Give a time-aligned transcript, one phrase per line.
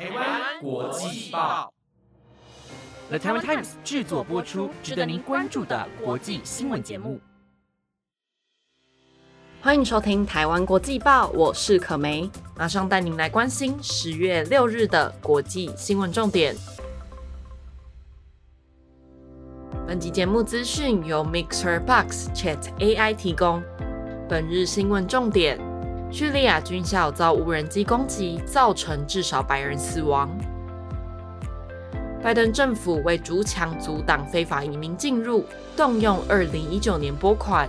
[0.00, 1.70] 台湾国际报
[3.10, 7.20] ，The Taiwan Times 制作播出，值得您关注的国际新闻节目。
[9.60, 16.56] 欢迎收听《台湾国际报》，我是可梅，马上带您来关心十月六日的国际新闻重点。
[19.86, 23.62] 本集节目资讯由 Mixer Box Chat AI 提供。
[24.26, 25.60] 本日新闻重点：
[26.12, 30.28] 叙利亚军校遭无人机攻击，造成至少百人死亡。
[32.22, 35.44] 拜登政府为逐强阻挡非法移民进入，
[35.76, 37.68] 动用二零一九年拨款。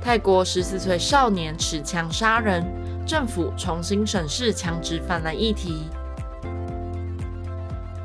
[0.00, 2.64] 泰国十四岁少年持枪杀人，
[3.04, 5.88] 政府重新审视枪支泛滥议题。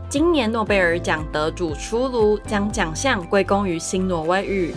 [0.10, 4.74] 今年诺贝尔奖得主出炉，将奖项归功于新挪威语。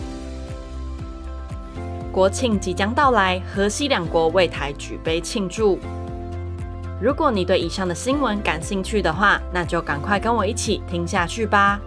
[2.11, 5.79] 国庆即将到来，河西两国为台举杯庆祝。
[7.01, 11.79] 如果你对以上的新闻感兴趣的话，那就赶快跟我一起听下去吧。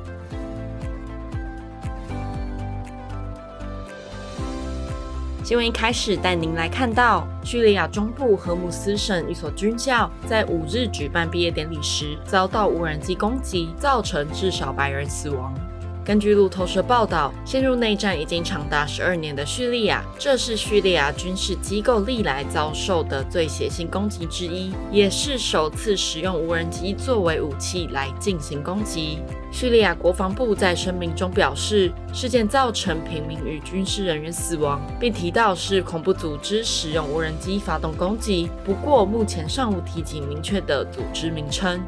[5.45, 15.55] 新闻一开始带您来看到，叙利亚中部荷姆斯省一所军校在五日举办毕业典礼时遭到无人机攻击，造成至少百人死亡。
[16.05, 29.21] 根据路透社报道，陷入内战已经长达十二年的叙利亚，这是叙利亚军事机构历来遭受的最血腥攻击之一，也是首次使用无人机作为武器来进行攻击。
[29.51, 38.51] 叙利亚国防部在声明中表示，事件造成平民与军事人员死亡，并提到是恐怖组织使用无人机发动攻击。
[38.63, 41.81] 不过，目前尚无提及明确的组织名称。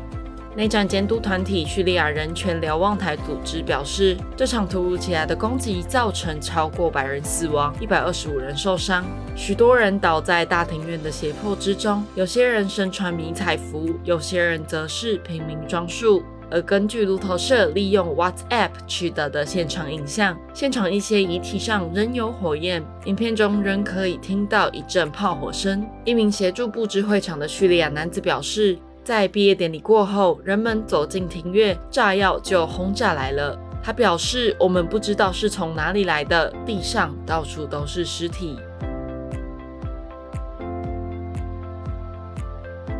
[0.57, 9.05] 内战监督团体叙利亚人权瞭望台组织表示，这场突如其来的攻击造成超过百人死亡，一百二十五人受伤，
[9.37, 16.23] 许多人倒在大庭院的胁迫之中，有些人身穿迷彩服，有些人则是平民装束。
[16.49, 25.87] 而根据路透社利用 WhatsApp 取得的现场影像，现场一些遗体上仍有火焰，影片中仍可以听到一阵炮火声。
[26.05, 28.79] 一名协助布置会场的叙利亚男子表示。
[29.07, 33.57] 在毕业典礼过后，人们走进庭院，炸药就轰炸来了。
[33.81, 38.59] 他表示：“我们不知道是从哪里来的，地上到处都是尸体。”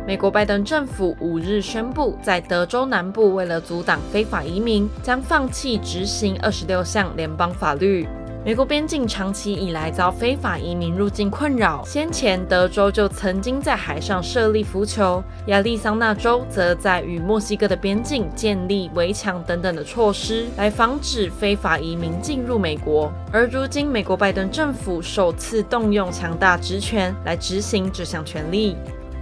[0.07, 8.07] 美国拜登政府五日宣布，在德州南部为了阻挡非法移民，将放弃执行二十六项联邦法律。
[8.47, 11.83] 美国边境长期以来遭非法移民入境困扰。
[11.85, 23.11] 先前，德州就曾经在海上设立浮球，亚利桑那州则在与墨西哥的边境建立围墙等等的措施，来防止非法移民进入美国。
[23.33, 28.77] 而如今，美国拜登政府首次动用强大职权来执行这项权利。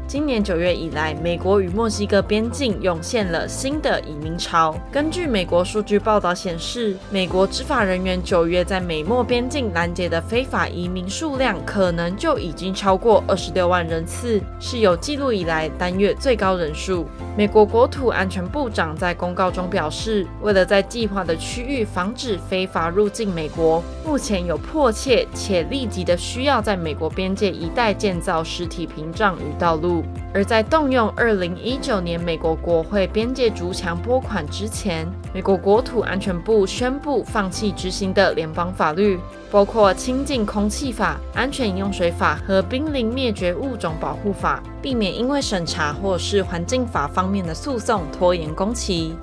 [0.07, 4.75] 今年九月以来，美国与墨西哥边境涌现了新的移民潮。
[4.91, 17.07] 根据美国数据报道显示，美国执法人员九月在美墨边境拦截的非法移民数量，可能就已经超过二十六万人次，是有记录以来单月最高人数。
[17.35, 29.94] 美国国土安全部长在公告中表示，为了在计划的区域防止非法入境美国，目前有迫切且立即的需要在美国边界一带建造实体屏障与道路。
[30.33, 39.19] 而在动用二零一九年美国国会边界逐墙拨款之前，美国国土安全部宣布放弃执行的联邦法律，
[39.51, 49.15] 包括清净空气法、安全饮用水法和濒临灭绝物种保护法，避免因为审查或是环境法方面的诉讼拖延工期。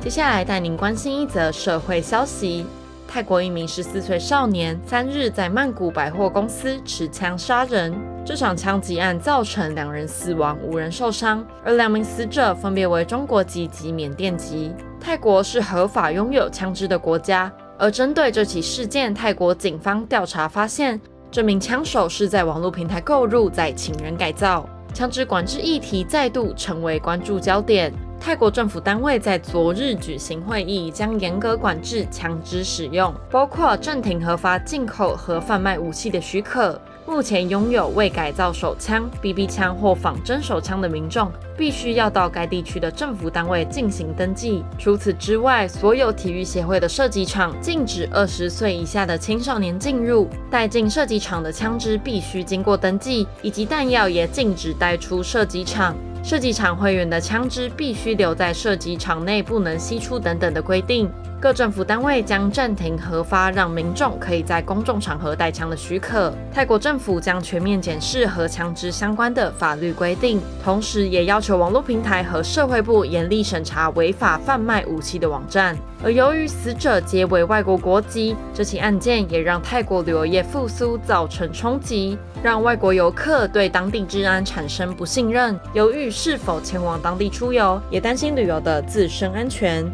[0.00, 2.66] 接下来带您关心一则社会消息。
[3.12, 14.74] 泰国一名十四岁少年三日在曼谷百货公司持枪杀人，这场枪击案造成两人死亡，五人受伤，而两名死者分别为中国籍及缅甸籍。
[14.98, 20.98] 泰国是合法拥有枪支的国家，而针对这起事件，泰国警方调查发现，
[21.30, 24.66] 这名枪手是在网络平台购入，再请人改造。
[24.94, 27.92] 枪支管制议题再度成为关注焦点。
[28.24, 36.80] 泰国政府单位在昨日举行会议，将严格管制枪支使用，包括暂停核发进口和贩卖武器的许可。
[37.04, 41.28] 目前拥有未改造手枪、BB 枪或仿真手枪的民众，
[41.58, 44.62] 必须要到该地区的政府单位进行登记。
[44.78, 50.28] 除此之外，所有体育协会的射击场禁止二十岁以下的青少年进入。
[50.48, 55.96] 带进射击场的枪支必须经过登记，以及弹药也禁止带出射击场。
[56.22, 61.10] 射击场会员的枪支必须留在射击场内，不能吸出等等的规定。
[61.40, 66.32] 各政府单位将暂停核发让民众可以在公众场合带枪的许可。
[66.54, 75.76] 泰国政府将全面检视和枪支相关的法律规定，同时也要求网络平台和社会部严厉审查违法贩卖武器的网站。
[76.04, 89.90] 而由于死者皆为外国国籍，这起案件也让泰国旅游业复苏造成冲击，让外国游客对当地治安产生不信任，犹豫是否前往当地出游，也担心旅游的自身安全。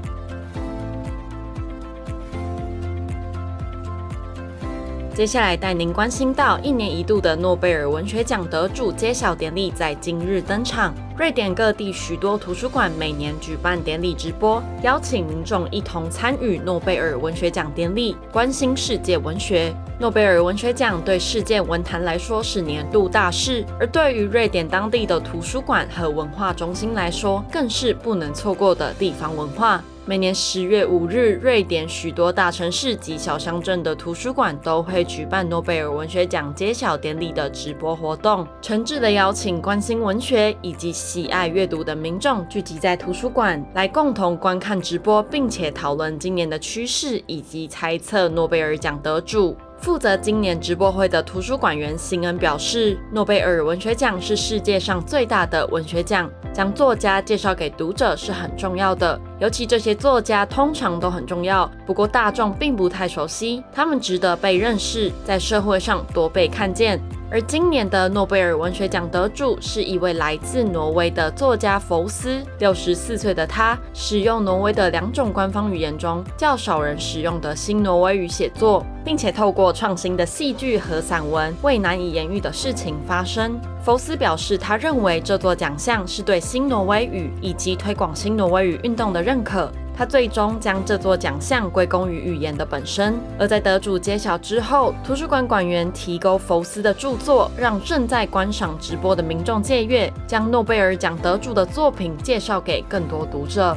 [5.18, 10.94] 接下来带您关心到一年一度的诺贝尔文学奖得主揭晓典礼在今日登场。
[11.16, 19.74] 瑞典各地许多图书馆每年举办典礼直播，邀请民众一同参与诺贝尔文学奖典礼，关心世界文学。
[19.98, 29.82] 诺贝尔文学奖对世界文坛来说是年度大事，而对于瑞典当地的图书馆和文化中心来说，更是不能错过的地方文化。
[30.08, 49.54] 每年十月五日，瑞典许多大城市及小乡镇的图书馆都会举办诺贝尔文学奖揭晓典礼的直播活动，诚挚的邀请关心文学以及喜爱阅读的民众聚集在图书馆，来共同观看直播，并且讨论今年的趋势以及猜测诺贝尔奖得主。
[49.80, 67.00] 负责今年直播会的图书馆员辛恩表示，诺贝尔文学奖是世界上最大的文学奖，将作家介绍给读者是很重要的，尤其这些作家通常都很重要，不过大众并不太熟悉，他们值得被认识，在社会上多被看见。
[67.30, 72.42] 而今年的诺贝尔文学奖得主是一位来自挪威的作家福斯。
[72.58, 83.60] 六十四岁的他使用挪威的两种官方语言中较少人使用的新挪威语写作，并且透过创新的戏剧和散文为难以言喻的事情发声。
[83.82, 89.70] 福斯表示，他认为这座奖项是对新挪威语以及推广新挪威语运动的认可。
[89.98, 93.18] 他最终将这座奖项归功于语言的本身。
[93.36, 103.76] 而在得主揭晓之后，图书馆馆员提供福斯的著作，让正在观赏直播的民众借阅，将诺贝尔奖得主的作品介绍给更多读者。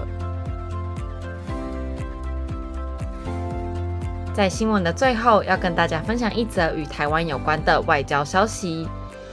[4.31, 8.87] 在新闻的最后，要跟大家分享一则与台湾有关的外交消息。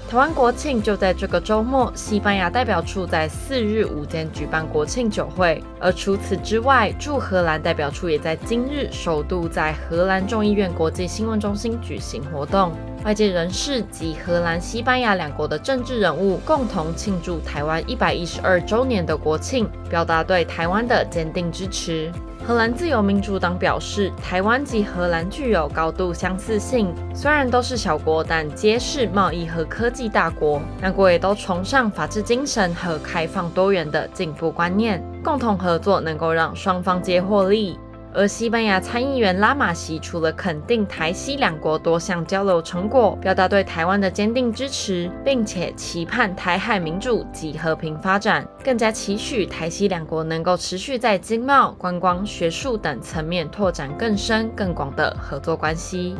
[0.08, 5.62] 台湾国庆就在这个周末，西班牙代表处在四日午间举办国庆酒会。
[5.78, 12.72] 而除此之外，驻荷兰代表处也在今日首度在荷兰众议院国际新闻中心举行活动。
[13.04, 22.10] 外界人士及荷兰、西班牙两国的政治人物共同庆祝台湾一百一十二周年的国庆，表达对台湾的坚定支持。
[22.46, 30.60] 荷兰自由民主党表示，台湾及荷兰具有高度相似性，虽然都是小国，但皆是贸易和科技大国。
[30.80, 37.78] 两国也都崇尚法治精神和开放多元的进步观念，共同合作能够让双方皆获利。
[38.14, 56.16] 而西班牙参议员拉马西除了肯定台西两国多项交流成果，表达对台湾的坚定支持，并且期盼台海民主及和平发展，更加期许台西两国能够持续在经贸、观光、学术等层面拓展更深更广的合作关系。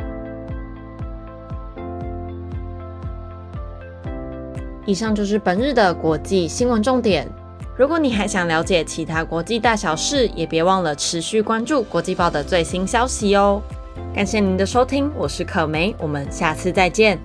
[4.85, 7.27] 以上就是本日的国际新闻重点。
[7.79, 13.61] 如果你还想了解其他国际大小事，也别忘了持续关注国际报的最新消息哦。
[14.13, 17.17] 感谢您的收听，我是可梅，我们下次再见。